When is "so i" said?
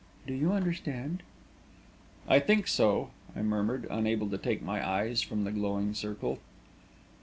2.67-3.43